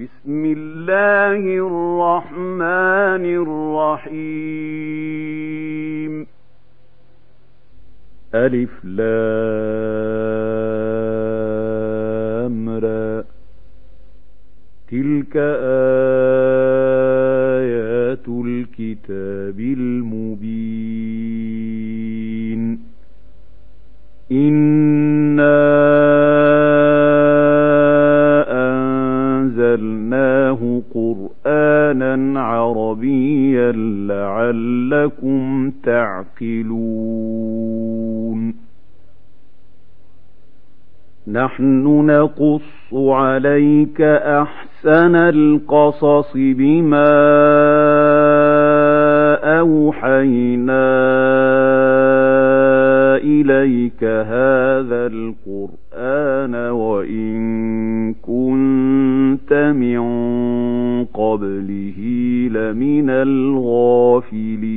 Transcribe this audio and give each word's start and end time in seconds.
بسم 0.00 0.44
الله 0.44 1.66
الرحمن 1.66 3.24
الرحيم. 3.42 6.26
ألف 8.34 8.84
لام 8.84 8.98
را. 12.68 13.24
تلك 14.90 15.36
آيات 15.36 15.48
الكتاب 18.28 19.60
المبين. 19.60 21.18
إِنَّا 24.32 24.67
قرآنا 31.92 32.40
عربيا 32.40 33.72
لعلكم 34.08 35.70
تعقلون. 35.82 36.88
نحن 41.32 42.06
نقص 42.06 42.94
عليك 42.94 44.00
أحسن 44.00 45.14
القصص 45.16 46.32
بما 46.34 47.08
أوحينا 49.60 50.88
إليك 53.16 54.04
هذا 54.04 55.06
القرآن 55.06 56.54
وإن 56.70 58.14
كنت 58.14 59.52
من 59.52 60.07
لمن 62.72 63.10
الغافلين. 63.10 64.68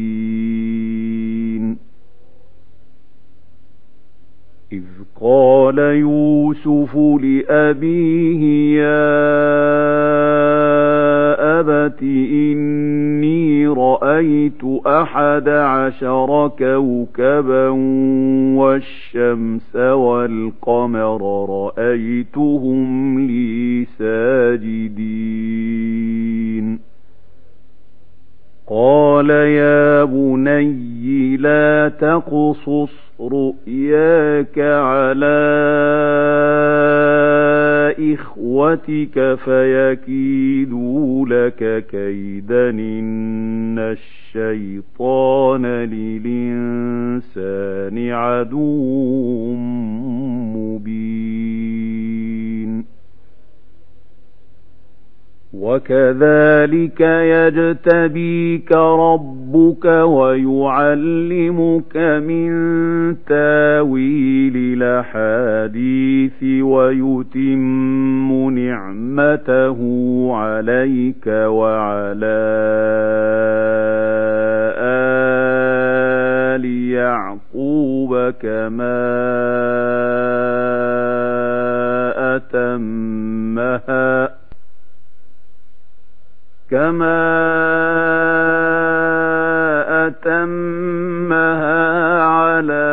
إذ 4.74 4.84
قال 5.22 5.78
يوسف 5.80 6.96
لأبيه 6.98 8.44
يا 8.82 9.12
أبت 11.60 12.02
إني 12.02 13.68
رأيت 13.68 14.64
أحد 14.88 15.50
عشر 15.50 16.52
كوكبا 16.60 17.70
والشمس 18.58 19.51
للإنسان 46.32 48.12
عدو 48.12 49.56
مبين. 50.56 51.42
وكذلك 55.54 57.02
يجتبيك 57.02 58.72
ربك 58.72 59.86
ويعلمك 59.86 61.98
من 61.98 62.52
تاويل 63.26 64.82
الأحاديث 64.82 66.64
ويتم 66.64 68.50
نعمته 68.50 69.80
عليك 70.36 71.28
وعلى 71.28 72.42
آل 74.78 75.41
يعقوب 76.66 78.30
كما 78.30 79.02
اتمها 82.36 84.30
كما 86.72 87.22
أتمها 90.08 91.82
على 92.24 92.92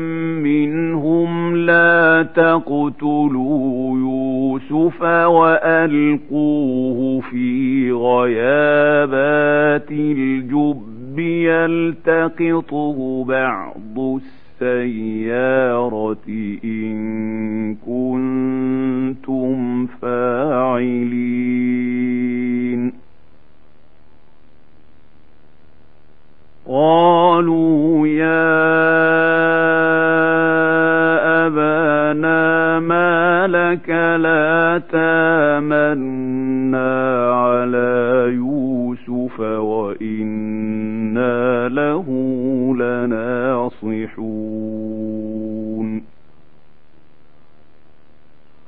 لا 1.65 2.23
تقتلوا 2.23 3.99
يوسف 3.99 5.01
وألقوه 5.27 7.19
في 7.19 7.91
غيابات 7.91 9.91
الجب 9.91 11.19
يلتقطه 11.19 13.25
بعض 13.27 14.19
السيارة 14.61 16.17
إن 16.63 17.75
كنتم 17.75 19.87
فاعلين. 20.01 21.41
قالوا 26.71 28.07
يا 28.07 28.51
أبانا 31.47 32.79
ما 32.79 33.47
لك 33.47 33.89
لا 33.89 34.81
تامنا 34.91 36.11
على 37.33 38.31
يوسف 38.33 39.39
وإنا 39.39 40.49
له 41.69 42.05
لناصحون. 42.79 44.11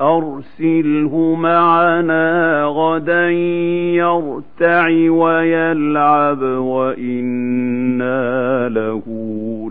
أرسله 0.01 1.36
معنا 1.40 2.63
غدا 2.66 3.30
يرتع 3.30 4.88
ويلعب 5.10 6.42
وإنا 6.42 8.13
له 8.69 9.04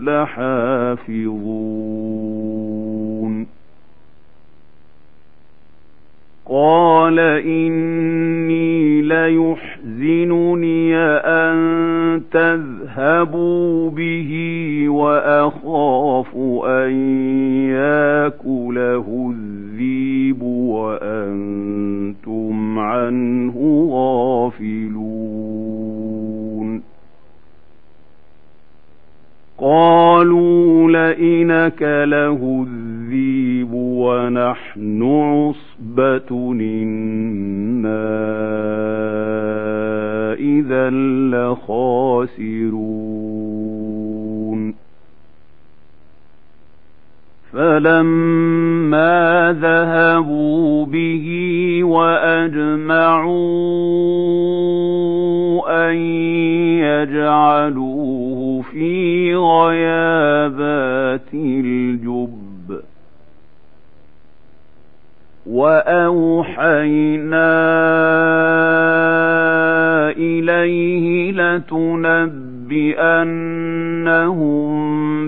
لحافظون. 0.03 1.43
قال 6.49 7.19
إني 7.19 9.01
ليحزنني 9.01 10.95
أن 10.95 12.21
تذهبوا 12.31 13.89
به 13.89 14.31
وأخاف 14.87 16.35
أن 16.65 16.91
يأكله 17.69 19.33
الذيب 19.35 20.41
وأنتم 20.43 21.59
عنه 22.79 23.87
غافلون. 23.91 25.33
قالوا 29.57 30.91
لئنك 30.91 31.81
له 31.81 32.65
الذيب 32.67 33.73
ونحن 33.73 35.03
عصبة 35.73 36.53
إنا 36.61 38.13
إذا 40.33 40.89
لخاسرون 41.33 43.13
فلما 47.53 49.55
ذهبوا 49.61 50.85
به 50.85 51.27
وأجمعوا 51.83 53.33
أن 55.89 55.95
يجعلوه 56.79 58.61
في 58.61 59.35
غيابات 59.35 61.33
الجب 61.33 62.42
وأوحينا 65.53 67.49
إليه 70.17 71.31
لتنبئنهم 71.31 71.93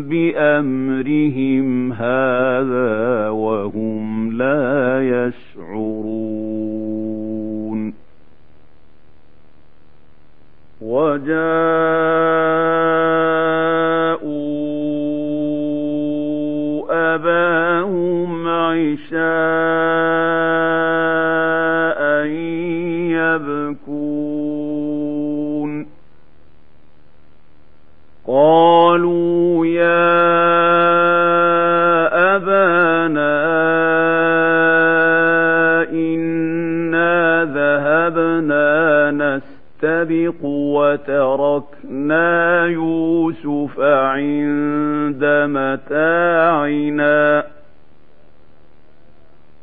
بأمرهم 0.02 1.94
هذا 1.94 3.30
وهم 3.30 4.32
لا 4.38 5.02
يشعرون 5.28 6.46
وجاءوا 10.82 11.56
أباهم 17.16 18.48
عشاء 18.48 19.95
نستبق 39.12 40.46
وتركنا 40.46 42.26
يوسف 42.66 43.80
عند 43.80 45.26
متاعنا. 45.50 47.16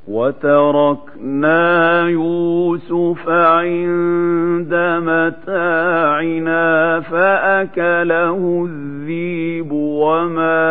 وتركنا 0.09 2.03
يوسف 2.09 3.29
عند 3.29 4.75
متاعنا 5.05 6.61
فأكله 7.01 8.69
الذيب 8.71 9.73
وما 9.73 10.63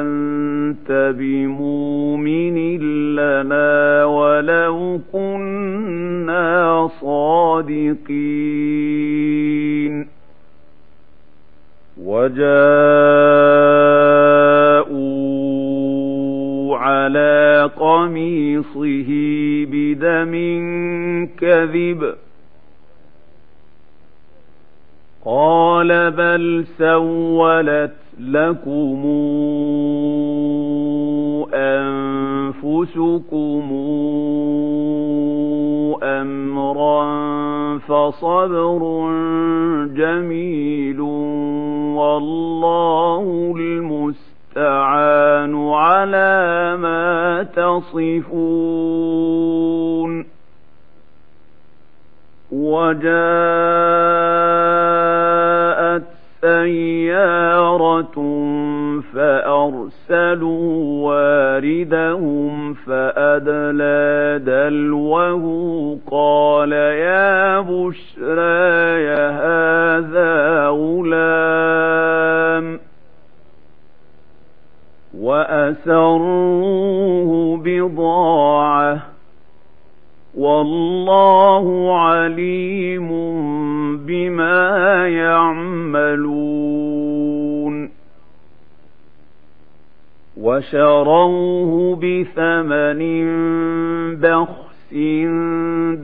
أنت 0.00 1.14
بمؤمن 1.18 1.73
صادقين 7.64 9.14
وجاءوا 12.02 12.44
على 16.76 17.70
قميصه 17.76 19.10
بدم 19.72 20.34
كذب. 21.40 22.14
قال 25.24 26.10
بل 26.10 26.64
سولت 26.78 27.94
لكم 28.20 29.02
أنفسكم 32.64 33.24
أمرا 36.04 37.04
فصبر 37.78 39.08
جميل 39.96 41.00
والله 41.96 43.54
المستعان 43.56 45.54
على 45.72 46.76
ما 46.80 47.42
تصفون. 47.42 48.74
وجاءت 52.52 53.04
سيارة 56.40 58.18
فأرسلوا 59.00 60.72
واردهم 61.06 62.74
فأدلى 62.74 64.40
دلوه 64.46 65.44
قال 66.10 66.72
يا 66.72 67.60
بشرى 67.60 69.02
يا 69.04 69.30
هذا 69.30 70.68
غلام 70.68 72.04
وأسروه 76.34 77.56
بضاعة 77.64 79.02
والله 80.34 81.96
عليم 81.98 83.08
بما 84.06 85.08
يعملون 85.08 86.73
وشروه 90.44 91.96
بثمن 91.96 93.00
بخس 94.20 94.94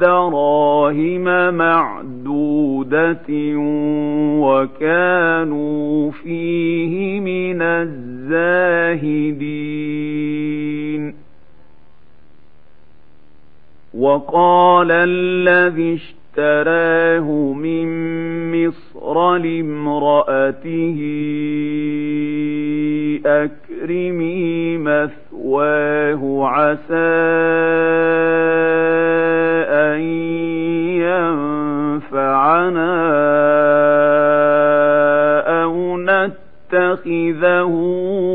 دراهم 0.00 1.54
معدودة 1.54 3.28
وكانوا 4.40 6.10
فيه 6.10 7.20
من 7.20 7.62
الزاهدين. 7.62 9.10
وقال 13.94 14.90
الذي 14.90 15.98
اشتراه 16.30 17.52
من 17.52 17.86
مصر 18.52 19.36
لامرأته 19.36 20.98
أكرمي 23.26 24.76
مثواه 24.78 26.46
عسى 26.46 26.94
أن 29.68 30.00
ينفعنا 32.00 33.00
أو 35.62 35.96
نتخذه 35.98 37.64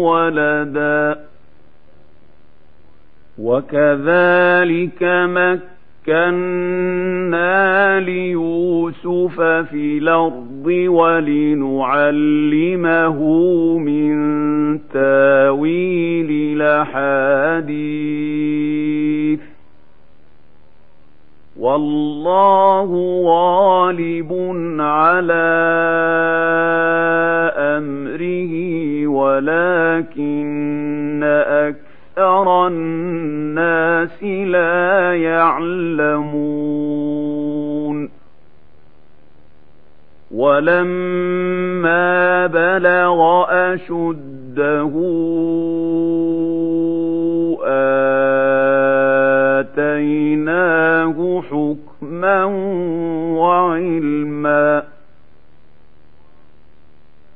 ولدا. 0.02 1.26
وكذلك 3.40 5.04
مَكَّنَّا 6.08 8.00
لِيُوسُفَ 8.00 9.42
فِي 9.42 9.98
الْأَرْضِ 9.98 10.66
وَلِنُعَلِّمَهُ 10.88 11.98
مِن 13.78 14.16
تَأْوِيلِ 14.90 16.62
الْأَحَادِيثِ. 16.62 17.76
وَاللَّهُ 21.56 23.22
غَالِبٌ 23.26 24.34
عَلَى 24.80 25.56
أَمْرِهِ 27.58 28.54
وَلَكِنَّ 29.08 30.76
أَكْثَرَ 31.48 31.85
أكثر 32.18 32.68
الناس 32.68 34.24
لا 34.24 35.16
يعلمون 35.16 36.26
ولما 40.32 41.68
بلغ 42.48 43.46
اشده 43.74 44.92
آتيناه 49.76 51.42
حكما 51.42 52.44
وعلما 53.36 54.84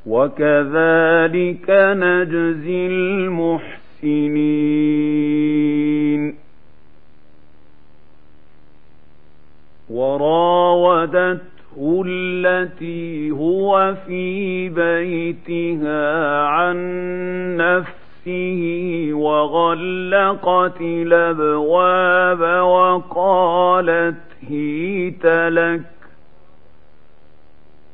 وكذلك 0.06 1.70
نجزي 1.70 2.88
المحسنين 2.88 3.79
وراودته 9.90 12.04
التي 12.06 13.32
هو 13.32 13.96
في 14.08 14.70
بيتها 14.70 16.44
عن 16.46 16.78
نفسه 17.58 18.00
نفسه 18.30 19.10
وغلقت 19.14 20.82
الأبواب 20.82 22.40
وقالت 22.64 24.16
هيت 24.50 25.26
لك 25.26 25.82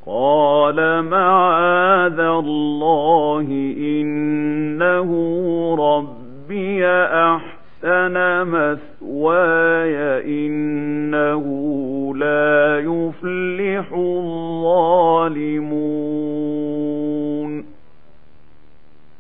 قال 0.07 1.01
معاذ 1.01 2.19
الله 2.19 3.47
انه 3.77 5.09
ربي 5.79 6.85
احسن 6.85 8.47
مثواي 8.47 9.97
انه 10.45 11.45
لا 12.15 12.79
يفلح 12.79 13.93
الظالمون 13.93 14.95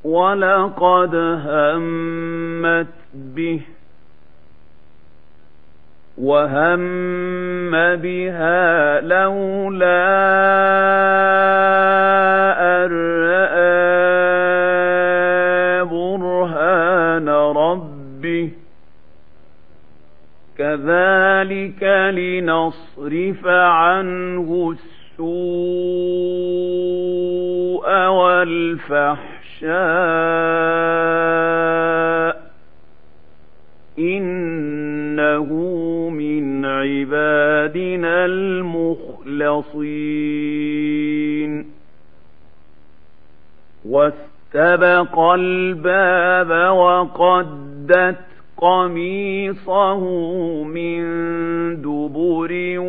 ولقد 0.03 1.15
همت 1.45 2.87
به 3.35 3.61
وهم 6.17 7.71
بها 7.95 9.01
لولا 9.01 10.05
أن 12.85 12.91
برهان 15.89 17.29
ربه 17.29 18.51
كذلك 20.57 21.83
لنصرف 22.13 23.47
عنه 23.47 24.75
السوء 24.75 25.25
والفحش 28.07 29.35
يشاء 29.65 29.95
إنه 33.99 35.49
عبادنا 36.85 38.25
المخلصين. 38.25 38.75
واستبق 43.85 45.19
الباب 45.19 46.75
وقدت 46.75 48.15
قميصه 48.57 49.99
من 50.63 51.01
دبر 51.81 52.79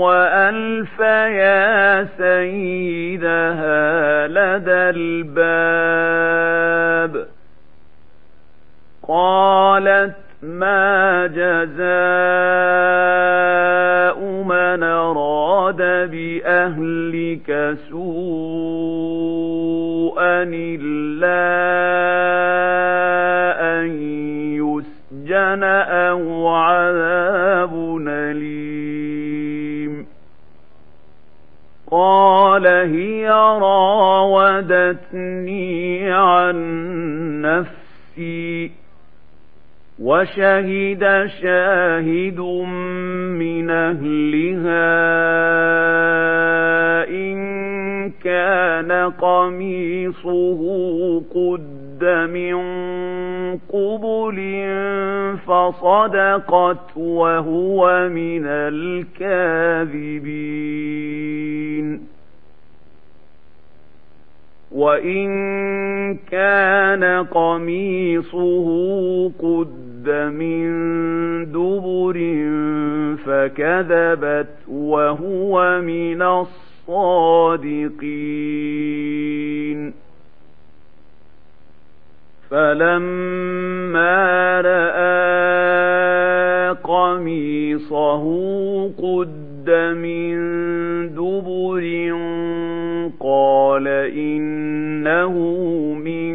وألف 0.00 1.00
يا 1.00 2.04
سيدها 2.04 3.80
لدى 4.28 5.00
الباب. 5.00 6.32
قالت 9.08 10.29
ما 10.42 11.26
جزاء 11.26 11.80
من 14.44 14.82
أراد 14.82 16.10
بأهلك 16.10 17.76
سوءا 17.90 19.20
إلا 20.52 21.40
أن 23.80 23.86
يسجن 24.56 25.64
أو 25.64 26.48
عذاب 26.48 28.00
أليم 28.08 30.06
قال 31.90 32.66
هي 32.66 33.28
راودتني 34.50 35.30
عن 36.12 36.56
نفسي 37.42 38.79
وشهد 40.00 41.26
شاهد 41.42 42.40
من 43.36 43.70
أهلها 43.70 44.88
إن 47.08 47.40
كان 48.24 48.92
قميصه 49.10 50.60
قد 51.20 52.04
من 52.04 52.56
قبل 53.68 54.38
فصدقت 55.46 56.96
وهو 56.96 58.08
من 58.08 58.46
الكاذبين. 58.46 60.20
وإن 64.72 65.28
كان 66.30 67.04
قميصه 67.24 68.68
قد 69.28 69.79
من 70.08 70.66
دبر 71.52 72.16
فكذبت 73.24 74.48
وهو 74.68 75.80
من 75.80 76.22
الصادقين 76.22 77.60
فلما 82.50 84.60
رأى 84.60 85.00
قميصه 86.84 88.24
قد 88.88 89.70
من 89.96 90.36
دبر 91.14 91.84
قال 93.20 93.88
إنه 94.16 95.34
من 96.04 96.34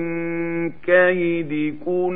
كيدكن 0.70 2.16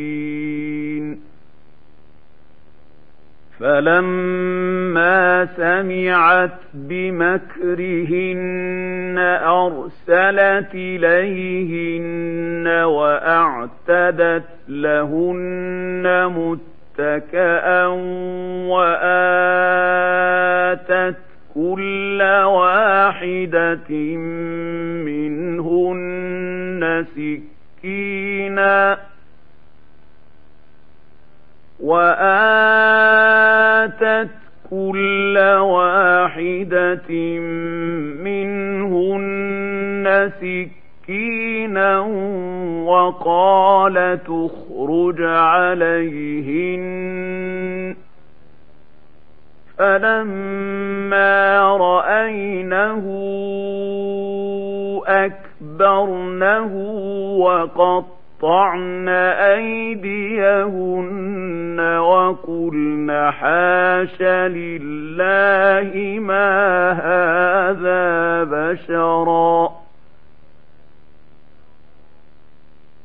فلما 3.61 5.45
سمعت 5.45 6.51
بمكرهن 6.73 8.41
أرسلت 9.43 10.67
إليهن 10.73 12.67
وأعتدت 12.83 14.43
لهن 14.67 16.25
متكأ 16.27 17.85
وآتت 18.67 20.11
كل 21.53 22.21
واحدة 22.45 23.89
منهن 25.05 27.05
سكينا 27.15 28.97
وآتت 31.79 33.30
كل 34.69 35.37
واحدة 35.59 37.09
منهن 38.23 40.05
سكينا 40.41 41.99
وقال 42.85 44.19
تخرج 44.23 45.21
عليهن. 45.21 46.81
فلما 49.77 51.59
رأينه 51.77 53.03
أكبرنه 55.07 56.75
وقط 57.37 58.20
وقطعن 58.41 59.09
أيديهن 59.53 60.01
وقلن 61.79 63.31
حاش 63.31 64.21
لله 64.21 66.19
ما 66.19 66.91
هذا 66.91 68.43
بشرا. 68.43 69.80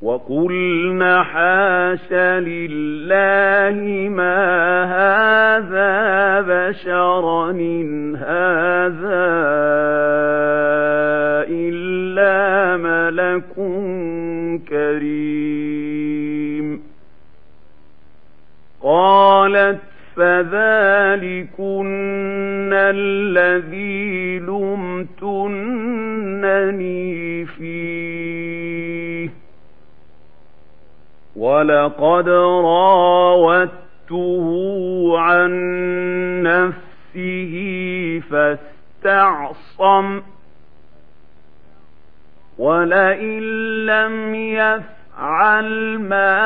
وقلن 0.03 1.23
حاش 1.25 2.13
لله 2.13 4.09
ما 4.09 4.85
هذا 4.85 6.41
بشرا 6.41 7.51
إن 7.51 8.17
هذا 8.17 9.27
إلا 11.49 12.77
ملك 12.77 13.55
كريم 14.69 16.07
قالت 18.83 19.81
فذلكن 20.17 21.87
الذي 22.73 24.39
لمتنني 24.39 25.57
فيه 27.45 28.36
ولقد 31.37 32.29
راودته 32.29 33.69
عن 35.19 35.53
نفسه 36.43 37.55
فاستعصم 38.31 40.23
ولئن 42.59 43.41
لم 43.87 44.35
يفعل 44.35 45.99
ما 45.99 46.37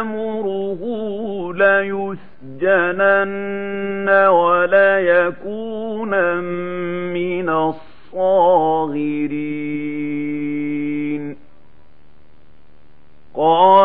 آمره 0.00 0.80
ليسجنن 2.60 4.08
وليكون 4.28 5.49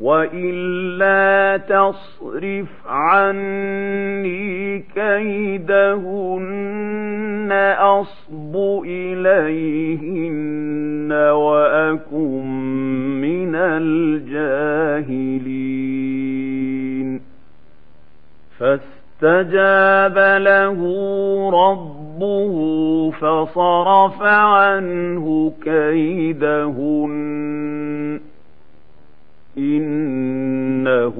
وإلا 0.00 1.56
تصرف 1.56 2.86
عني 2.86 4.78
كيدهن 4.94 6.44
أصب 7.78 8.56
إليهن 8.86 10.32
وأكن 11.12 12.44
من 13.20 13.54
الجاهلين 13.54 14.64
فاستجاب 18.58 20.18
له 20.42 20.78
ربه 21.50 22.54
فصرف 23.10 24.22
عنه 24.22 25.52
كيدهن 25.64 27.14
إنه 29.58 31.14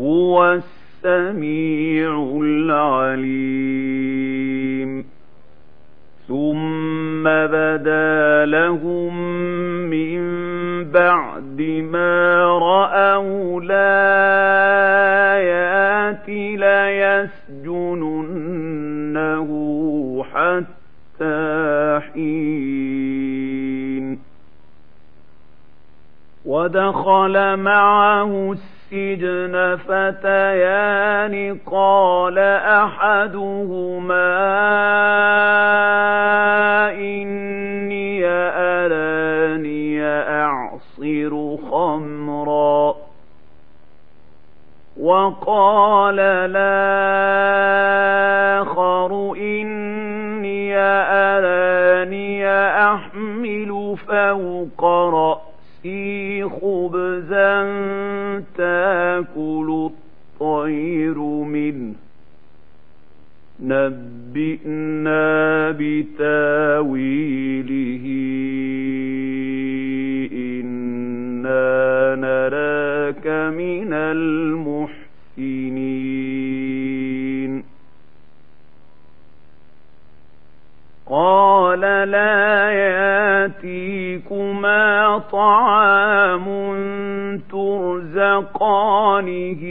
هو 0.00 0.60
السميع 1.04 2.38
العليم. 2.42 3.84
ثم 6.28 7.24
بدا 7.24 8.46
لهم 8.46 9.14
من 9.90 10.24
بعد 10.84 11.62
ما 11.92 12.44
رأوا 12.44 13.60
الآيات 13.64 14.94
ليسجننه 17.58 17.84
حتى 20.34 22.00
حين 22.12 22.93
ودخل 26.44 27.56
معه 27.56 28.52
السجن 28.52 29.76
فتيان 29.76 31.58
قال 31.66 32.38
أحدهما 32.78 34.34
إني 36.90 38.26
أراني 38.56 40.04
أعصر 40.28 41.56
خمرا 41.70 42.94
وقال 45.00 46.20
الآخر 48.44 49.34
إني 49.36 50.76
أراني 50.78 52.48
أحمل 52.92 53.96
فوق 54.08 54.84
رأسي 54.84 55.43
خبزا 56.60 57.62
تاكل 58.56 59.90
الطير 59.90 61.18
منه. 61.18 61.94
نبئنا 63.62 65.24
بتاويله. 65.70 66.24
إنا 70.32 72.14
نراك 72.14 73.26
من 73.54 73.92
المحسنين. 73.92 75.03
قال 81.14 81.80
لا 82.10 82.70
ياتيكما 83.54 85.18
طعام 85.32 86.44
ترزقانه 87.50 89.62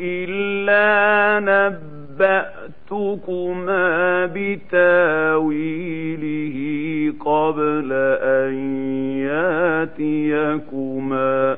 إلا 0.00 1.40
نبأتكما 2.90 4.26
بتاويله 4.34 6.56
قبل 7.24 7.92
أن 8.22 8.54
ياتيكما 10.38 11.56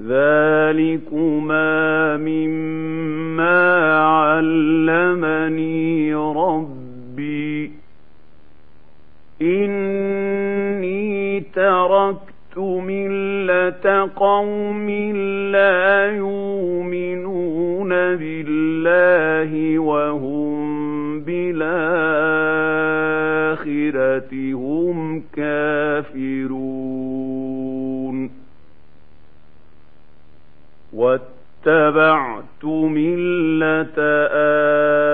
ذلكما 0.00 1.66
مما 2.16 3.96
علمني 3.98 6.14
ربي 6.14 7.70
إني 9.42 11.40
تركت 11.40 12.58
ملة 12.58 14.10
قوم 14.16 14.90
لا 15.52 16.06
يؤمنون 16.16 17.88
بالله 17.88 19.78
وهم 19.78 21.20
بالآخرة 21.20 21.68
هم 24.52 25.22
كافرون 25.36 27.07
واتبعت 30.98 32.64
ملة 32.64 33.94
آه 33.98 35.07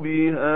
بها 0.00 0.55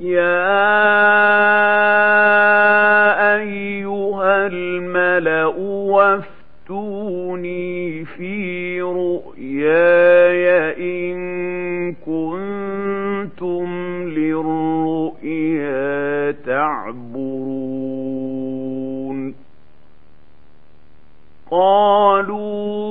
يا 0.00 0.46
أيها 3.36 4.46
الملأ 4.46 5.46
وافتوني 6.66 8.04
في 8.04 8.80
رؤياي 8.82 10.46
إن 11.12 11.16
كنتم 11.94 13.66
للرؤيا 14.08 15.66
تعبرون 17.66 18.06
قالوا 21.50 22.85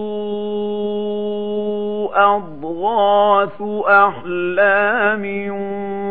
أضغاث 2.65 3.61
أحلام 3.87 5.25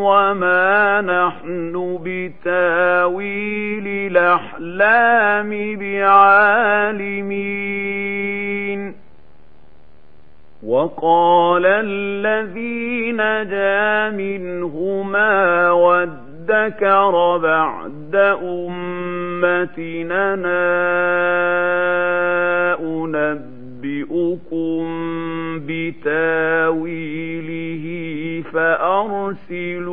وما 0.03 1.01
نحن 1.01 1.99
بتاويل 2.05 3.87
الأحلام 4.17 5.77
بعالمين. 5.77 7.35
وقال 10.67 11.67
الذي 11.67 13.13
نجا 13.13 14.11
منهما 14.11 15.71
وادكر 15.71 17.39
بعد 17.39 18.17
أمتنا 18.43 20.05
أنبئكم 24.11 24.85
بتاويله 25.67 27.05
فأرسلون. 28.53 29.85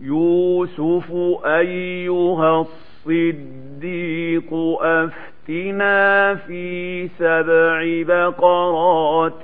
يوسف 0.00 1.12
أيها 1.44 2.60
الصديق 3.06 4.54
أفتح 4.80 5.37
فَأْتِنَا 5.48 6.34
فِي 6.34 7.08
سَبْعِ 7.08 7.80
بَقَرَاتٍ 8.08 9.42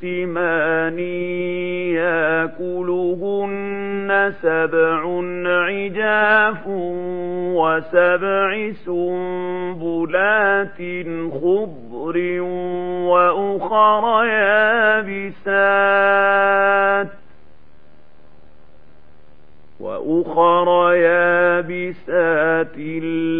سِمَانٍ 0.00 0.98
يَأْكُلُهُنَّ 2.58 4.10
سَبْعٌ 4.42 5.00
عِجَافٌ 5.46 6.66
وَسَبْعِ 7.54 8.50
سُنبُلَاتٍ 8.84 10.80
خُضْرٍ 11.32 12.16
وَأُخَرَ 13.10 14.24
يَابِسَاتٍ 14.24 15.46
وأخر 20.26 20.94
يابسات 20.94 22.78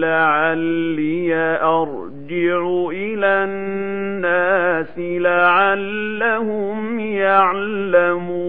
لعلي 0.03 1.35
أرجع 1.63 2.89
إلى 2.93 3.27
الناس 3.27 4.99
لعلهم 4.99 7.01
يعلمون. 7.01 8.47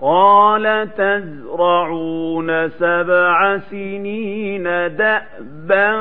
قال 0.00 0.94
تزرعون 0.94 2.68
سبع 2.68 3.58
سنين 3.58 4.62
دأبا 4.96 5.96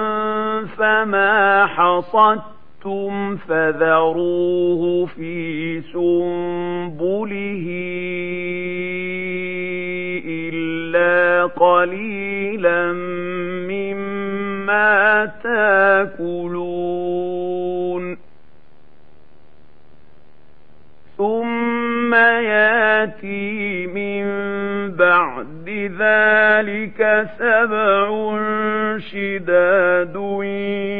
فما 0.65 1.65
حصدت 1.65 2.56
شئتم 2.83 3.37
فذروه 3.37 5.05
في 5.05 5.81
سنبله 5.81 7.65
إلا 10.25 11.45
قليلا 11.45 12.93
مما 13.69 15.25
تاكلون 15.43 16.67
ثم 21.17 21.56
ذلك 25.87 27.27
سبع 27.39 28.09
شداد 28.99 30.15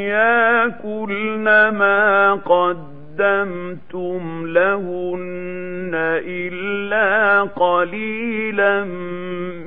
ياكلن 0.10 1.70
ما 1.70 2.34
قدمتم 2.34 4.22
لهن 4.48 5.92
إلا 6.26 7.42
قليلا 7.42 8.84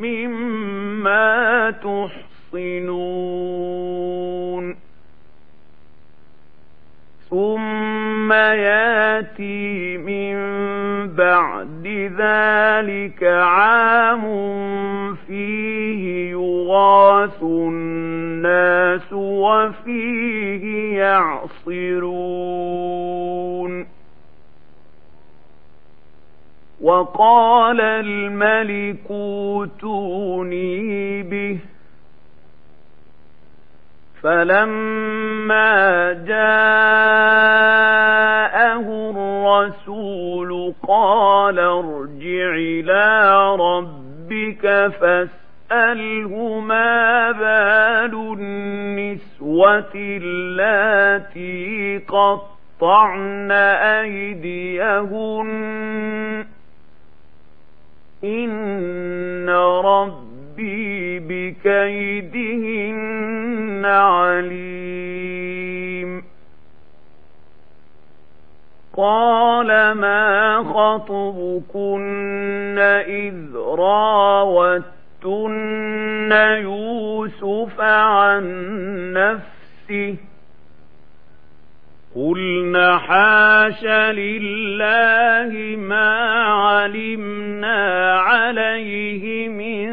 مما 0.00 1.70
تحصنون. 1.70 2.20
ثم 7.30 8.32
ياتي 8.32 9.89
بعد 11.20 11.86
ذلك 12.18 13.24
عام 13.24 14.24
فيه 15.14 16.30
يغاث 16.30 17.42
الناس 17.42 19.12
وفيه 19.12 20.96
يعصرون. 20.98 22.40
وقال 26.80 27.80
الملك 27.80 29.10
اوتوني 29.10 30.72
به. 31.22 31.58
فلما 34.22 36.12
جاءه 36.12 36.60
الرسول 39.10 39.99
قال 40.90 41.58
ارجع 41.58 42.54
إلى 42.54 43.34
ربك 43.56 44.92
فاسأله 45.00 46.60
ما 46.60 47.32
بال 47.32 48.14
النسوة 48.14 49.92
اللاتي 49.94 51.98
قطعن 52.08 53.50
أيديهن. 54.00 55.50
إن 58.24 59.50
رب 59.84 60.30
ربي 60.60 61.18
بكيدهن 61.18 63.84
عليم. 63.84 65.39
قال 69.00 69.92
ما 69.92 70.56
خطبكن 70.62 72.78
إذ 73.08 73.56
راوتن 73.56 74.82
يوسف 76.62 77.80
عن 77.80 78.44
نفسه 79.12 80.16
قلنا 82.16 82.98
حاش 82.98 83.84
لله 84.14 85.76
ما 85.76 86.10
علمنا 86.44 88.12
عليه 88.20 89.48
من 89.48 89.90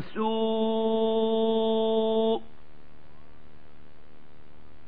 سوء 0.00 1.35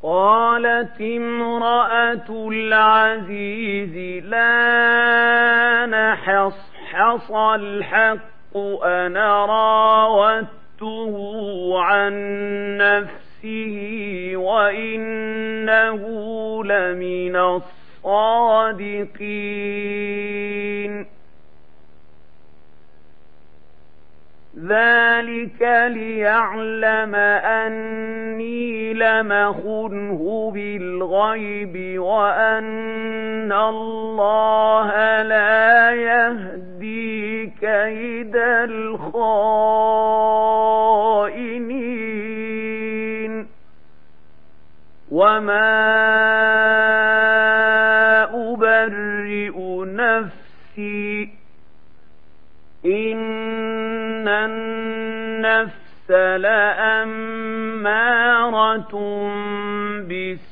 قالت 0.03 1.01
امرأة 1.01 2.49
العزيز 2.49 4.25
لا 4.25 5.87
نحصحص 5.87 7.31
الحق 7.31 8.57
أنا 8.85 9.47
راودته 9.47 11.15
عن 11.83 12.13
نفسه 12.79 14.33
وإنه 14.35 16.01
لمن 16.65 17.37
الصادقين. 18.05 18.99
ذلك 24.67 25.63
ليعلم 25.87 27.15
أني 27.15 28.95
لمخنه 28.95 30.51
بالغيب 30.55 32.01
وأن 32.01 33.53
الله 33.53 35.23
لا 35.23 35.91
يهدي 35.91 37.47
كيد 37.47 38.37
الخائنين 41.89 43.49
وما 45.11 45.79
أبرئ 48.35 49.85
نفسي 49.85 51.29
إن 52.87 54.08
النفس 54.29 56.11
لأمارة 57.69 58.95
بالسوء 60.09 60.49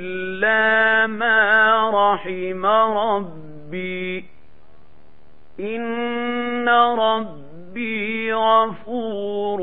إلا 0.00 1.06
ما 1.06 1.90
رحم 1.90 2.66
ربي 2.66 4.24
إن 5.60 6.68
ربي 6.68 8.32
غفور 8.34 9.60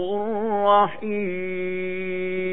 رحيم 0.65 2.46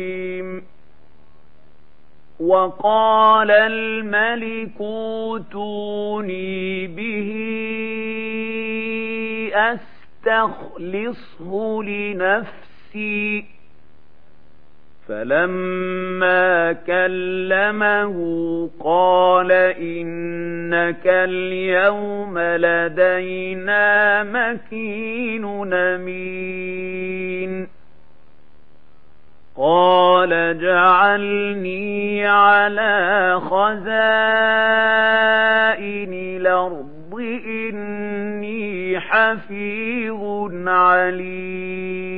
وقال 2.44 3.50
الملك 3.50 4.80
اوتوني 4.80 6.36
به 6.86 7.30
أستخلصه 9.54 11.52
لنفسي. 11.82 13.44
فلما 15.08 16.72
كلمه 16.72 18.16
قال 18.80 19.52
إنك 19.52 21.06
اليوم 21.06 22.38
لدينا 22.38 24.22
مكين 24.24 25.42
نمين 25.68 27.04
قال 29.56 30.58
جعلني 30.60 32.26
على 32.26 33.40
خزائن 33.40 33.84
الأرض 36.12 37.14
إني 37.46 39.00
حفيظ 39.00 40.52
عليم. 40.68 42.14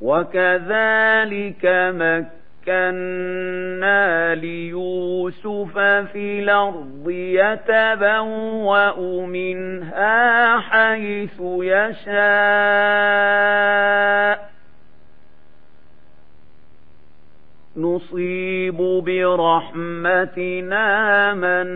وكذلك 0.00 1.66
مكنا 2.66 4.34
ليوسف 4.34 5.78
في 6.12 6.40
الأرض 6.40 7.10
يتبوأ 7.10 9.26
منها 9.26 10.58
حيث 10.58 11.40
يشاء. 11.40 12.16
نصيب 17.76 18.76
برحمتنا 19.06 20.84
من 21.34 21.66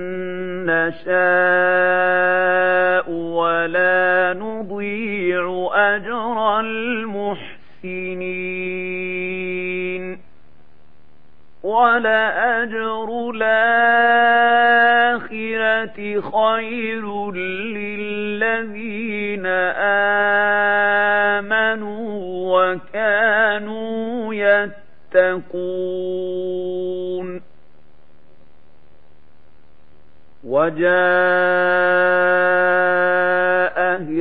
نشاء 0.67 1.11
ولا 3.11 4.35
نضيع 4.39 5.69
أجر 5.73 6.61
المحسنين 6.61 8.41
ولأجر 11.63 13.31
الآخرة 13.35 14.71
خير 16.21 17.33
للذين 17.33 18.27
آمنوا 21.37 22.01
وكانوا 22.57 24.35
يتقون 24.35 24.80
يتقون 25.15 26.21
وجاء 30.45 30.91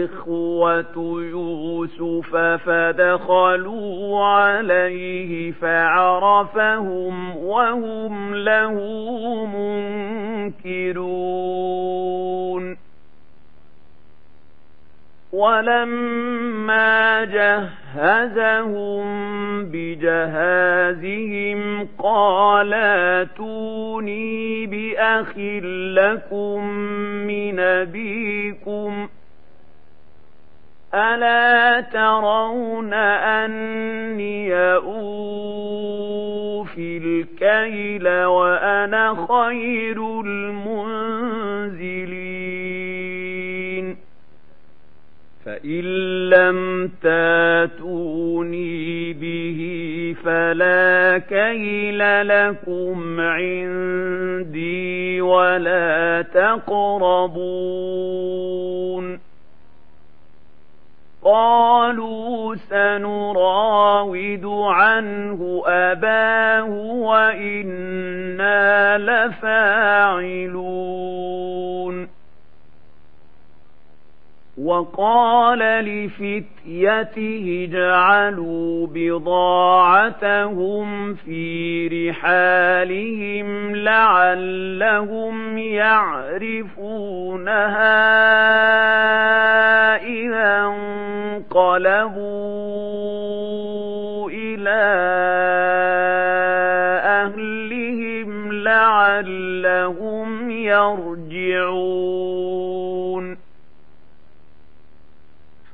إخوة 0.05 1.21
يوسف 1.21 2.35
فدخلوا 2.35 4.25
عليه 4.25 5.51
فعرفهم 5.51 7.37
وهم 7.37 8.35
له 8.35 8.75
منكرون 10.65 11.89
ولما 15.33 17.25
جهزهم 17.95 19.05
بجهازهم 19.65 21.59
قال 21.99 22.73
أتوني 23.23 24.65
بأخ 24.65 25.37
لكم 25.97 26.67
من 27.27 27.59
أبيكم 27.59 29.07
ألا 30.93 31.81
ترون 31.81 32.93
أني 32.93 34.55
أوفي 34.75 35.77
الكيل 36.97 38.07
وأنا 38.25 39.25
خير 39.29 40.21
المنزلين 40.21 42.28
فإن 45.49 45.83
لم 46.29 46.91
تاتوني 47.01 49.13
به 49.13 49.59
فلا 50.23 51.17
كيل 51.17 52.27
لكم 52.27 53.19
عندي 53.19 55.21
ولا 55.21 56.21
تقربون 56.21 57.39
قالوا 61.23 62.55
سنراود 62.55 64.45
عنه 64.45 65.63
أباه 65.65 66.69
وإنا 67.09 68.97
لفاعلون 68.97 70.59
وقال 74.63 75.59
لفتيته 75.59 77.67
اجعلوا 77.69 78.87
بضاعتهم 78.93 80.87
في 81.13 81.87
رحالهم 81.87 83.75
لعلهم 83.75 85.57
يعرفونها 85.57 86.49
إذا 89.95 90.65
انقلبوا 90.65 92.19
إلى 94.29 94.81
أهلهم 97.05 98.53
لعلهم 98.53 100.51
يرجعون. 100.51 102.38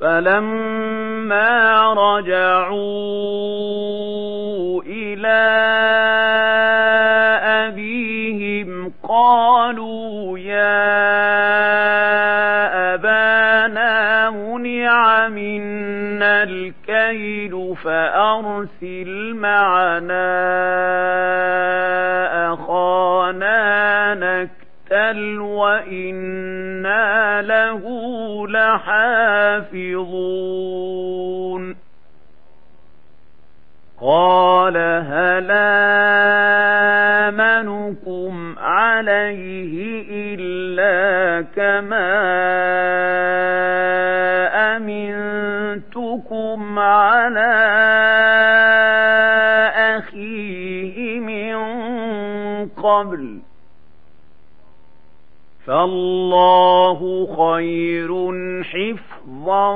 فلما 0.05 1.93
رجعوا 1.93 2.73
إلى 4.83 5.41
أبيهم 7.65 8.93
قالوا 9.03 10.39
يا 10.39 10.85
أبانا 12.93 14.29
منع 14.29 15.27
منا 15.27 16.43
الكيل 16.43 17.75
فأرسل 17.83 19.33
معنا 19.35 20.35
نكتل 25.13 25.39
وإنا 25.39 27.41
له 27.41 27.83
لحافظون 28.47 29.95
قال 34.01 34.77
هل 34.77 35.51
آمنكم 37.31 38.55
عليه 38.59 40.05
إلا 40.11 41.45
كما 41.55 42.15
أمنتكم 44.77 46.79
على 46.79 47.55
أخيه 49.97 51.19
من 51.19 51.55
قبل 52.69 53.34
فالله 55.67 57.27
خير 57.37 58.11
حفظا 58.63 59.73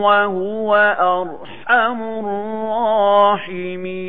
وهو 0.00 0.76
أرحم 1.00 2.02
الراحمين. 2.02 4.00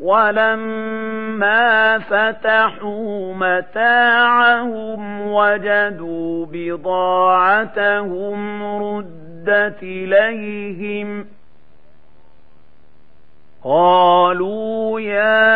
ولما 0.00 1.98
فتحوا 1.98 3.34
متاعهم 3.34 5.20
وجدوا 5.32 6.46
بضاعتهم 6.52 8.38
ردت 8.82 9.82
إليهم 9.82 11.26
قالوا 13.64 15.00
يا 15.00 15.50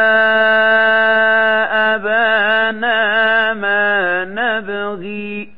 أبانا 1.94 3.55
ما 3.55 4.24
نبغي 4.24 5.53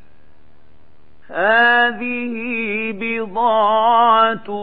هذه 1.31 2.35
بضاعتنا 3.01 4.55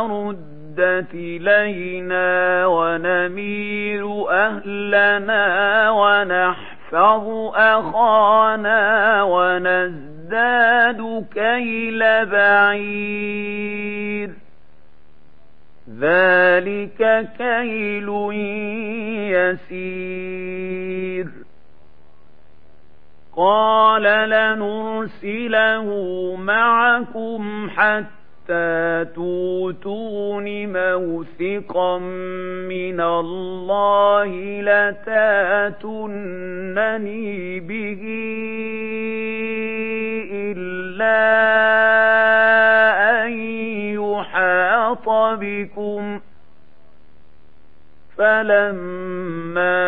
ردت 0.00 1.14
إلينا 1.14 2.66
ونمير 2.66 4.30
أهلنا 4.30 5.90
ونحفظ 5.90 7.24
أخانا 7.54 9.22
ونزداد 9.22 11.00
كيل 11.34 12.26
بعير. 12.26 13.97
ذلك 16.00 17.28
كيل 17.38 18.08
يسير 19.34 21.28
قال 23.36 24.02
لنرسله 24.02 25.86
معكم 26.36 27.70
حتى 27.70 28.27
توتون 29.14 30.46
موثقا 30.66 31.98
من 32.68 33.00
الله 33.00 34.60
لتاتونني 34.60 36.10
به 37.60 38.02
إلا 40.32 41.20
أن 43.24 43.32
يحاط 43.92 45.08
بكم 45.40 46.20
فلما 48.18 49.78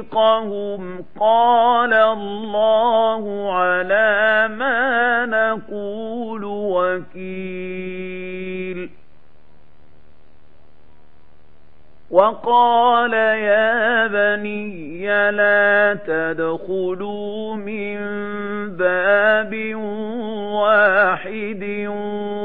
موثقهم 0.00 1.04
قال 1.20 1.92
الله 1.92 3.52
على 3.52 4.48
ما 4.48 5.26
نقول 5.26 6.44
وكيل. 7.14 7.60
وقال 12.10 13.12
يا 13.12 14.06
بني 14.06 15.06
لا 15.30 15.98
تدخلوا 16.06 17.56
من 17.56 17.96
باب 18.76 19.74
واحد 20.54 21.64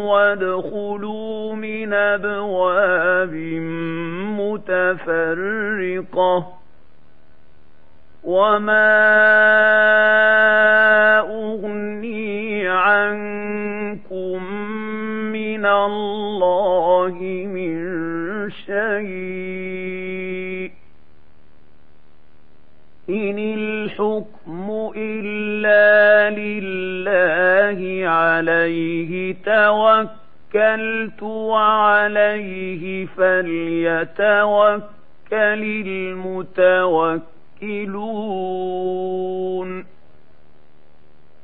وادخلوا 0.06 1.56
من 1.56 1.94
أبواب 1.94 3.34
متفرقة. 4.70 6.55
وما 8.26 8.96
اغني 11.20 12.68
عنكم 12.68 14.44
من 15.32 15.66
الله 15.66 17.18
من 17.54 17.76
شيء 18.52 19.86
إن 23.10 23.38
الحكم 23.38 24.92
إلا 24.98 26.30
لله 26.40 28.10
عليه 28.10 29.36
توكلت 29.46 31.24
وعليه 31.24 33.06
فليتوكل 33.06 34.86
المتوكلون 37.66 39.86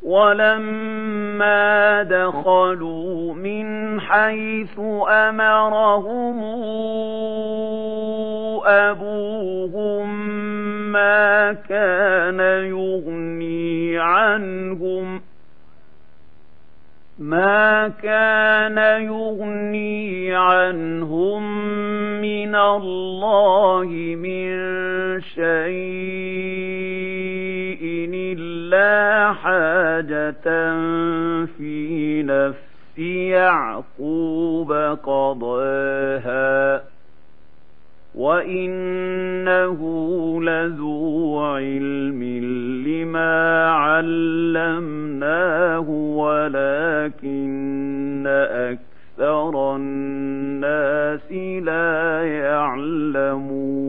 ولما 0.03 2.03
دخلوا 2.03 3.34
من 3.34 4.01
حيث 4.01 4.80
امرهم 5.09 6.41
ما 17.32 17.88
كان 18.03 18.77
يغني 19.03 20.36
عنهم 20.36 21.43
من 22.21 22.55
الله 22.55 23.86
من 24.19 24.51
شيء 25.21 25.41
إلا 28.13 29.34
حاجة 29.34 30.43
في 31.57 32.23
نفس 32.23 32.99
يعقوب 32.99 34.71
قضاها 35.03 36.82
وإنه 38.16 39.80
لذو 40.43 41.39
علم 41.39 42.24
لما 42.88 43.70
علمناه 43.70 45.09
ولكن 45.89 47.72
أكثر 48.28 49.76
الناس 49.76 51.32
لا 51.64 52.24
يعلمون 52.28 53.82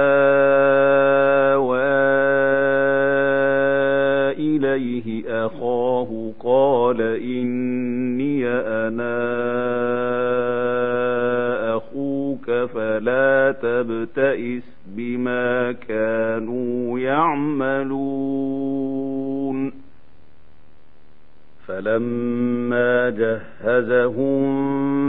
إليه 4.38 5.24
أخاه 5.46 6.32
قال 6.40 7.00
إني 7.22 8.48
أنا 8.48 9.16
أخوك 11.76 12.50
فلا 12.50 13.54
تبتئس 13.62 14.76
بما 14.96 15.72
كانوا 15.72 16.98
يعملون. 16.98 18.56
فلما 21.66 23.10
جهزهم 23.10 24.46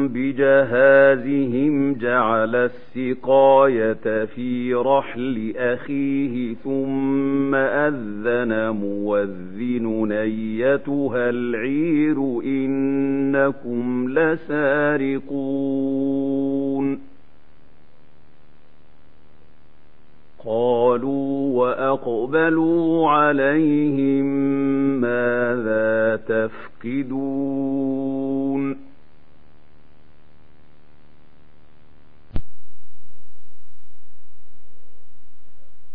بجهازهم 0.08 1.94
جعل 1.94 2.56
السقاية 2.56 4.26
في 4.26 4.74
رحل 4.74 5.54
أخيه 5.58 6.56
ثم 6.56 7.56
أذن 7.56 8.70
موذن 8.70 10.12
أيتها 10.12 11.30
العير 11.30 12.18
إنكم 12.44 14.10
لسارقون 14.10 15.48
قالوا 20.48 21.58
وأقبلوا 21.60 23.10
عليهم 23.10 24.26
ماذا 25.02 26.16
تفقدون 26.86 27.98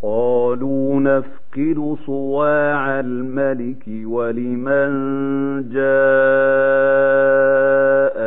قالوا 0.02 1.00
نفقد 1.00 1.96
صواع 2.06 3.00
الملك 3.00 3.84
ولمن 4.04 4.92
جاء 5.72 7.02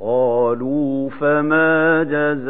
قالوا 0.00 1.10
فما 1.10 2.02
جزاؤه 2.02 2.48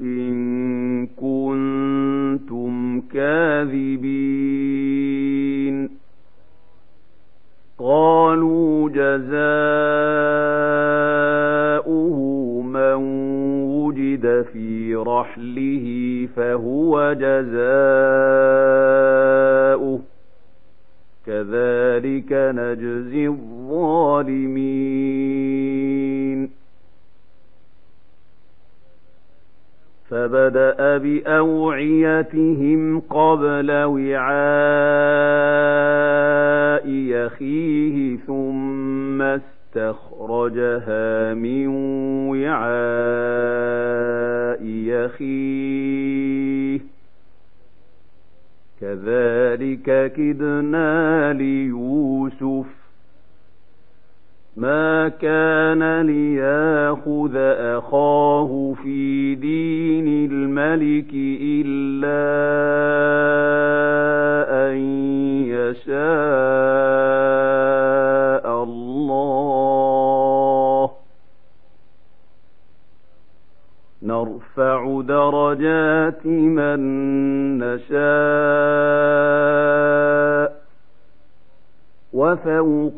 إن 0.00 1.06
كنتم 1.06 3.00
كاذبين. 3.00 4.38
قالوا 7.78 8.90
جزاؤه 8.90 9.38
من 12.62 12.94
وجد 13.64 14.46
في 14.52 14.94
رحله 14.94 16.28
فهو 16.36 17.12
جزاؤه. 17.12 17.48
كذلك 21.28 22.32
نجزي 22.32 23.26
الظالمين. 23.26 24.48
فبدأ 30.10 30.98
بأوعيتهم 30.98 33.00
قبل 33.00 33.72
وعاء 33.72 34.28
يخيه 36.88 38.16
ثم 38.16 39.22
استخرجها 39.22 41.34
من 41.34 41.66
وعاء 42.28 42.68
يخيه. 44.64 46.80
كذلك 48.80 50.12
كدنا 50.12 51.32
ليوسف. 51.32 52.66
ما 54.56 55.08
كان 55.08 56.00
ليأخذ 56.00 57.36
أخاه 57.76 58.74
في 58.82 59.34
دين 59.34 60.30
الملك 60.30 61.10
إلا 61.42 62.28
أن 64.70 64.76
يشاء 65.46 65.88
الله. 68.64 69.28
نرفع 74.02 75.00
درجات 75.00 76.26
من 76.26 76.80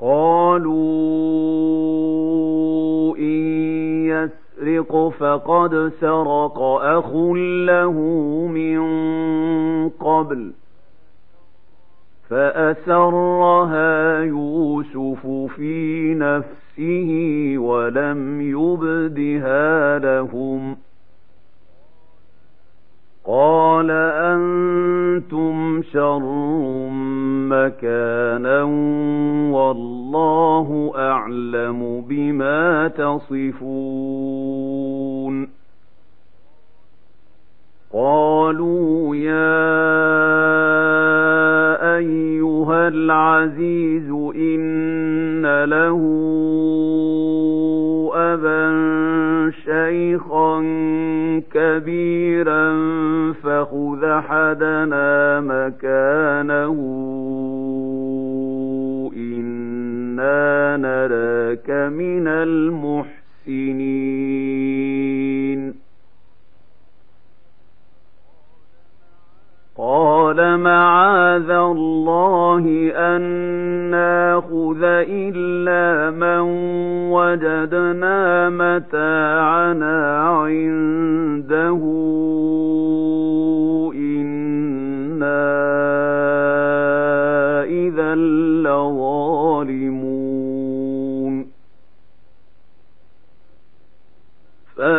قالوا 0.00 0.76
إن 3.16 3.40
يسرق 4.06 5.08
فقد 5.08 5.92
سرق 6.00 6.58
أخ 6.82 7.14
له 7.66 7.92
من 8.46 8.80
قبل 9.88 10.52
فأسرها 12.28 13.01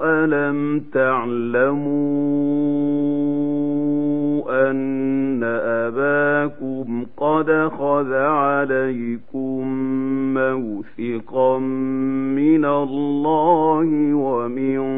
ألم 0.03 0.81
تعلموا 0.95 2.31
أن 4.71 5.43
أباكم 5.43 7.07
قد 7.17 7.71
خذ 7.79 8.13
عليكم 8.13 9.67
موثقا 10.35 11.59
من 12.39 12.65
الله 12.65 14.15
ومن 14.15 14.90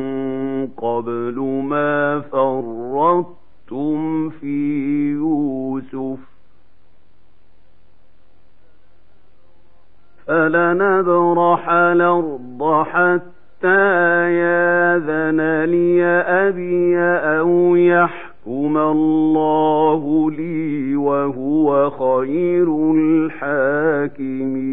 قبل 0.82 1.40
ما 1.64 2.20
فرطتم 2.20 4.30
في 4.30 5.12
يوسف 5.12 6.18
فلنبرح 10.26 11.68
الأرض 11.68 12.84
حتى 12.86 14.32
ياذن 14.32 15.64
لي 15.64 16.04
أبي 16.26 16.98
أو 17.38 17.76
يحكم 17.76 18.78
الله 18.78 20.30
لي 20.30 20.96
وهو 20.96 21.90
خير 21.90 22.92
الحاكمين. 22.96 24.72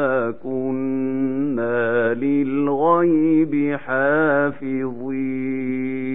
كنا 2.13 2.19
للغيب 2.19 3.77
حافظين 5.51 6.11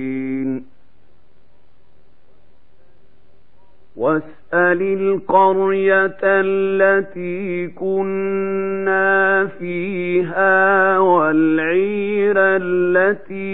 واسأل 3.96 4.82
القرية 4.82 6.18
التي 6.22 7.66
كنا 7.68 9.46
فيها 9.58 10.98
والعير 10.98 12.34
التي 12.36 13.46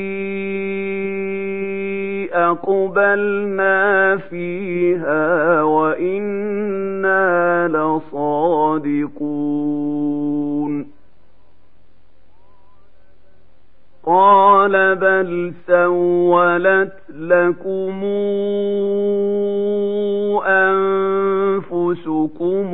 أقبلنا 2.33 4.17
فيها 4.17 5.63
وإنا 5.63 7.23
لصادقون 7.69 9.23
قال 14.07 14.95
بل 14.97 15.53
سولت 15.67 16.93
لكم 17.15 18.05
أنفسكم 21.63 22.71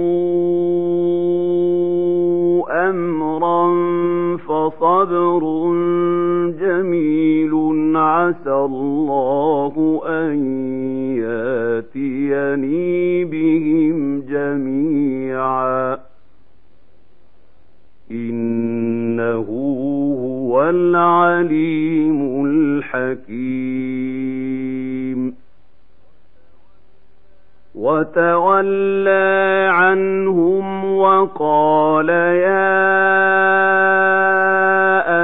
أمرا 2.70 3.68
فصبر 4.36 5.40
جميل 6.60 7.52
عسى 7.96 8.52
الله 8.52 10.02
أن 10.06 10.36
ياتيني 11.88 13.24
بهم 13.24 14.20
جميعا 14.20 15.98
إنه 18.10 19.46
هو 20.58 20.70
العليم 20.70 22.46
الحكيم. 22.46 23.58
وتولى 27.74 29.68
عنهم 29.72 30.84
وقال 30.96 32.08
يا 32.08 32.86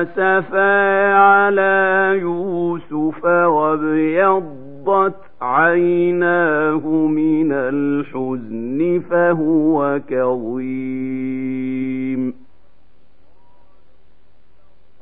أسفا 0.03 1.14
على 1.14 2.18
يوسف 2.20 3.24
وابيضت 3.24 5.14
عيناه 5.43 6.89
من 6.89 7.53
الحزن 7.53 9.03
فهو 9.11 10.01
كظيم. 10.09 11.64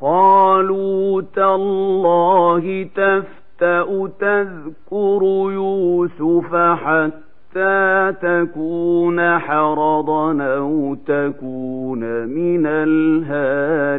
قالوا 0.03 1.23
تالله 1.37 2.89
تفتأ 2.97 4.09
تذكر 4.21 5.21
يوسف 5.53 6.55
حتى 6.55 8.13
تكون 8.23 9.39
حرضا 9.39 10.43
أو 10.43 10.95
تكون 10.95 12.27
من 12.29 12.67
الهالكين. 12.67 13.93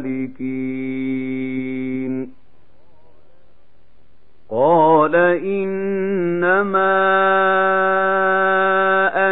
قال 4.50 5.14
إنما 5.44 6.94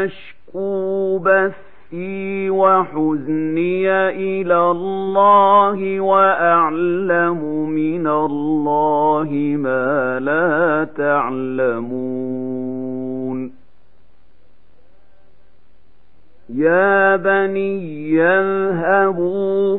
أشكو 0.04 1.18
بث 1.18 1.61
بثي 1.92 2.50
وحزني 2.50 3.90
إلى 4.08 4.70
الله 4.70 6.00
وأعلم 6.00 7.68
من 7.68 8.06
الله 8.06 9.28
ما 9.58 10.20
لا 10.20 10.84
تعلمون. 10.96 12.12
يا 16.48 17.16
بني 17.16 18.10
يذهبوا 18.10 19.78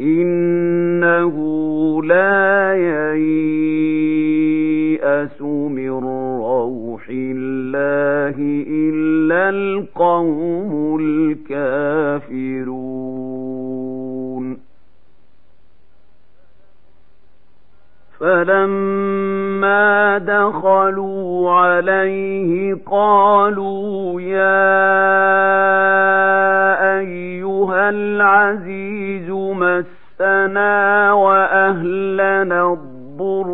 إنه 0.02 1.36
لا 2.04 2.74
ييأس 2.76 3.42
من 5.42 5.90
روح 5.90 7.10
الله 7.10 8.36
إلا 8.70 9.50
القوم 9.50 11.00
الكافرون 11.02 12.66
فلما 18.26 20.18
دخلوا 20.18 21.52
عليه 21.52 22.78
قالوا 22.92 24.22
يا 24.22 24.66
أيها 27.00 27.90
العزيز 27.90 29.30
مسنا 29.30 31.14
وأهلنا 31.14 32.74
الضر 32.74 33.48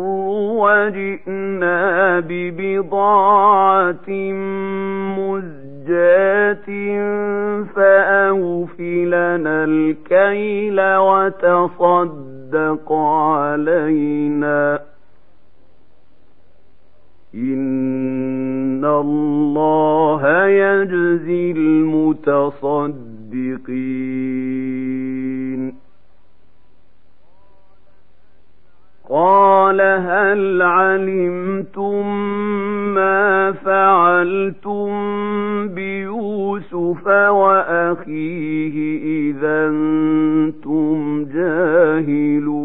وجئنا 0.64 2.20
ببضاعة 2.20 4.08
مزجاة 5.18 6.68
فأوف 7.76 8.80
لنا 8.80 9.64
الكيل 9.64 10.80
وتصدق 10.80 12.31
علينا. 12.92 14.80
إن 17.34 18.84
الله 18.84 20.46
يجزي 20.46 21.52
المتصدقين. 21.52 23.12
قال 29.12 29.80
هل 29.80 30.62
علمتم 30.62 32.06
ما 32.94 33.52
فعلتم 33.52 34.88
بيوسف 35.68 37.06
وأخيه 37.06 38.76
إذا 39.30 39.66
أنتم 39.68 41.24
جاهلون؟ 41.24 42.62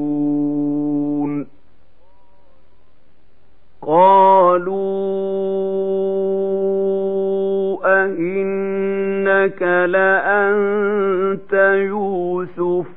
قالوا 3.82 4.78
أئنك 7.86 9.62
لأنت 9.62 11.54
يوسف 11.76 12.97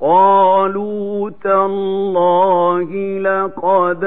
قالوا 0.00 1.30
تالله 1.30 3.18
لقد 3.18 4.04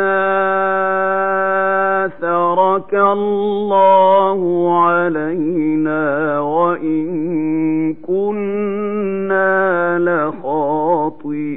آثرك 2.07 2.93
الله 2.93 4.39
علينا 4.83 6.39
وإن 6.39 7.93
كنا 7.93 9.99
لخاطئين. 9.99 11.51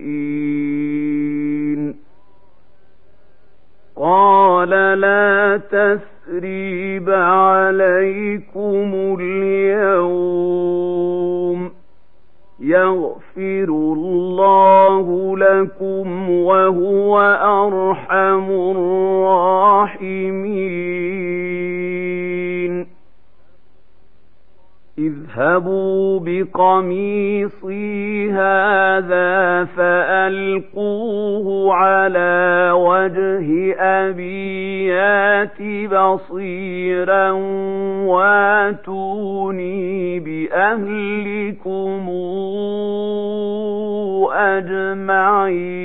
قال 3.97 4.71
لا 5.01 5.61
تثريب 5.71 7.11
عليكم 7.11 9.17
اليوم. 9.21 10.55
يغفر 13.37 13.73
الله 13.73 15.37
لكم 15.39 16.31
وهو 16.31 17.21
أرحم 17.43 18.51
الراحمين. 18.77 20.05
اذهبوا 24.99 26.21
بقميصي 26.23 28.31
هذا 28.31 29.65
فألقوه 29.65 31.75
على 31.75 32.71
وجه 32.75 33.75
أبي 33.79 34.87
يات 34.87 35.63
بصيرا 35.91 37.31
واتوني 38.07 40.21
بأهلكم 40.21 42.09
أجمعين. 44.33 45.85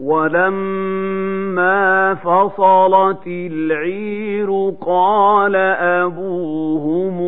ولما 0.00 1.76
فصلت 2.14 3.26
العير 3.26 4.72
قال 4.80 5.56
أبوهم 5.56 7.20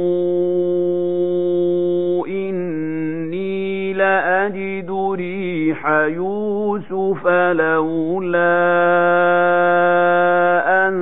إني 2.29 3.93
لأجد 3.93 4.91
ريح 5.17 5.87
يوسف 5.89 7.27
لولا 7.27 8.59
أن 10.89 10.95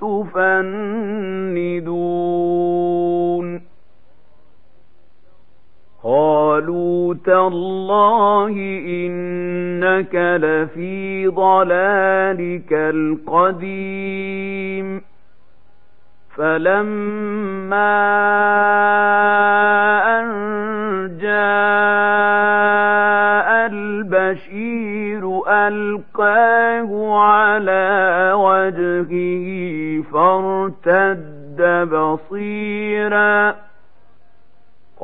تفندون 0.00 1.16
تالله 7.46 8.54
إنك 8.86 10.14
لفي 10.14 11.26
ضلالك 11.26 12.72
القديم. 12.72 14.36
فلما 16.36 17.96
أن 20.20 20.26
جاء 21.20 21.36
البشير 23.72 25.40
ألقاه 25.48 27.18
على 27.18 28.32
وجهه 28.34 29.46
فارتد 30.12 31.88
بصيراً 31.92 33.65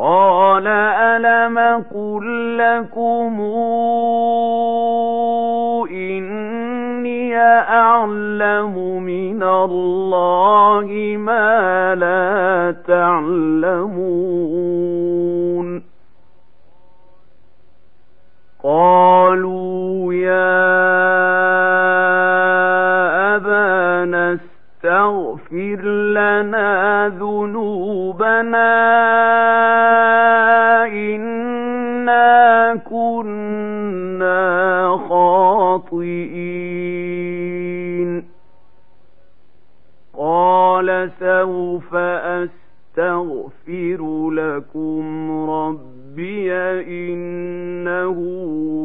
قال 0.03 0.66
ألم 0.66 1.59
قل 1.94 2.59
لكم 2.59 3.40
إني 5.90 7.36
أعلم 7.38 9.03
من 9.03 9.42
الله 9.42 11.16
ما 11.18 11.94
لا 11.94 12.74
تعلمون 12.86 14.32
قالوا 18.64 20.14
يا 20.14 20.72
أبانا 23.36 24.51
استغفر 24.83 25.80
لنا 26.11 27.09
ذنوبنا 27.09 28.72
إنا 30.87 32.74
كنا 32.91 34.41
خاطئين. 35.09 36.33
قال 40.18 41.11
سوف 41.20 41.95
أستغفر 42.95 44.01
لكم 44.30 45.30
ربي 45.51 46.53
إنه 46.83 48.18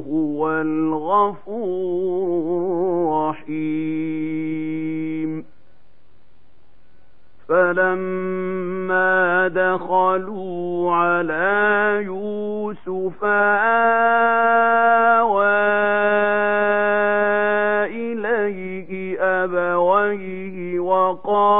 هو 0.09 0.51
الغفور 0.51 2.17
الرحيم. 3.37 4.46
فلما 7.49 9.47
دخلوا 9.47 10.95
على 10.95 12.01
يوسف 12.05 13.23
آوى 15.23 15.47
إليه 17.87 19.17
أبويه 19.21 20.79
وقال 20.79 21.56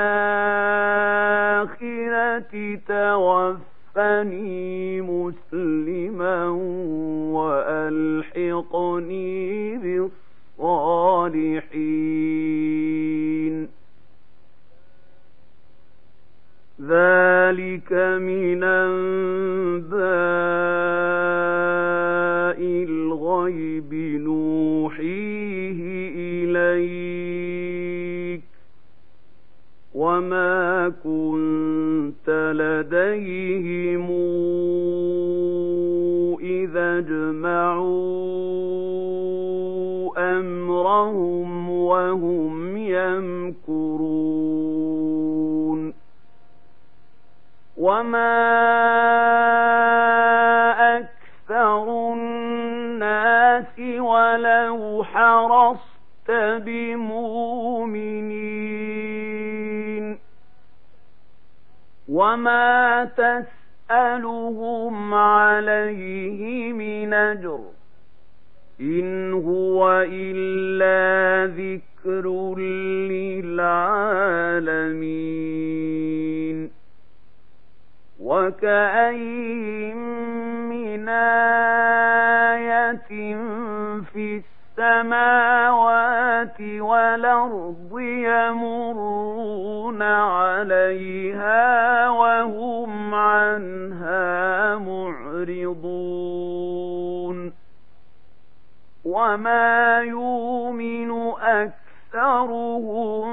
توفني 3.95 5.01
مسلما 5.01 6.47
وألحقني 7.35 9.27
بالصالحين. 9.77 10.16
ذلك 16.87 17.93
من 18.21 18.63
أنباء 18.63 19.97
الغيب 22.61 23.93
نوحيه 23.93 25.79
إليك. 26.15 28.41
وما 29.93 30.93
كنت 31.03 32.53
لديهم 32.55 34.11
وما 47.87 48.37
أكثر 50.97 52.13
الناس 52.13 53.79
ولو 53.99 55.03
حرصت 55.03 56.31
بمؤمنين 56.65 57.87
وما 62.09 63.05
تسألهم 63.05 65.13
عليه 65.13 66.73
من 66.73 67.13
أجر 67.13 67.59
إن 68.81 69.33
هو 69.33 70.05
إلا 70.11 71.53
ذكر 71.55 72.55
للعالمين 73.09 73.57
وكأي 78.37 79.93
من 80.69 81.09
آية 81.09 83.09
في 84.13 84.41
السماوات 84.77 86.61
والأرض 86.61 87.99
يمرون 87.99 90.01
عليها 90.01 92.09
وهم 92.09 93.15
عنها 93.15 94.75
معرضون. 94.75 96.17
وما 99.05 99.99
يؤمن 99.99 101.31
أكثرهم 101.41 103.27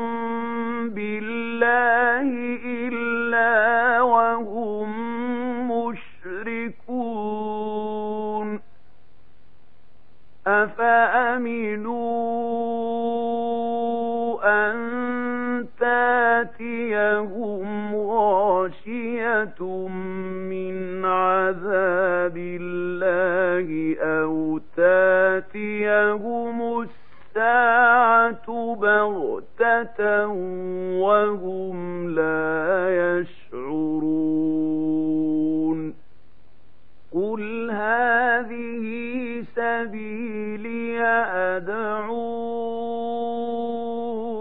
بالله 0.89 2.29
إلا 2.65 2.94
أفأمنوا 11.45 11.95
أن 14.45 14.77
تاتيهم 15.81 17.95
غاشية 17.97 19.63
من 20.49 21.05
عذاب 21.05 22.37
الله 22.37 23.97
أو 24.01 24.59
تاتيهم 24.77 26.83
الساعة 26.83 28.75
بغتة 28.81 30.27
وهم 31.01 32.11
لا 32.11 33.21
يشعرون 33.21 34.65
قل 37.15 37.71
هذه 37.71 38.85
سبيلي 39.57 40.74
أدعو 41.57 42.75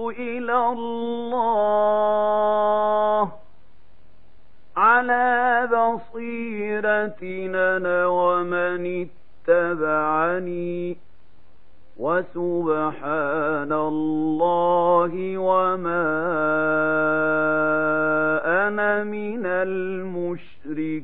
إلى 0.09 0.57
الله 0.69 2.03
على 4.77 5.69
بصيرة 5.73 7.21
أنا 7.55 8.07
ومن 8.07 9.07
اتبعني 9.47 10.97
وسبحان 11.97 13.71
الله 13.73 15.37
وما 15.37 16.09
أنا 18.67 19.03
من 19.03 19.45
المشركين 19.45 21.03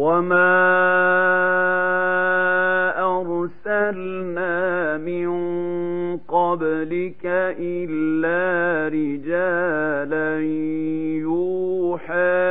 وما 0.00 0.56
أرسلنا 2.96 4.96
من 4.96 5.28
قبلك 6.16 7.24
إلا 7.60 8.40
رجالا 8.88 10.40
يوحى 11.20 12.50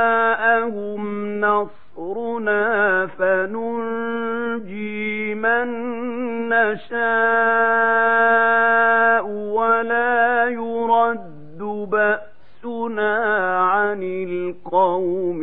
جاءهم 0.04 1.40
نصرنا 1.40 3.06
فننجي 3.06 4.94
من 5.34 5.68
نشاء 6.48 6.94
ولا 9.26 10.44
يرد 10.48 11.58
بأسنا 11.90 13.14
عن 13.60 14.02
القوم 14.02 15.42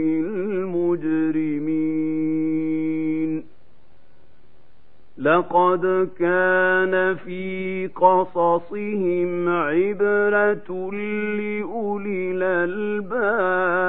لقد 5.21 6.09
كان 6.19 7.15
في 7.15 7.87
قصصهم 7.95 9.49
عبرة 9.49 10.91
لأولي 10.91 12.31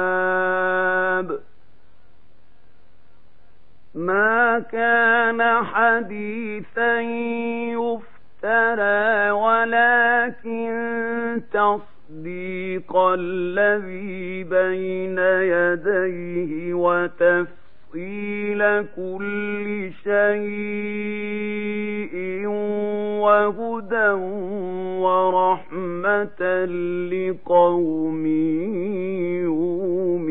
الألباب 0.03 1.39
ما 3.95 4.59
كان 4.71 5.63
حديثا 5.63 7.01
يفترى 7.71 9.31
ولكن 9.31 10.71
تصديق 11.53 12.95
الذي 12.97 14.43
بين 14.43 15.17
يديه 15.53 16.73
وتفسير 16.73 17.62
تفصيل 17.93 18.61
كل 18.95 19.91
شيء 20.03 20.43
وهدى 23.21 24.09
ورحمة 25.03 26.41
لقوم 27.11 28.25
يؤمنون 29.45 30.22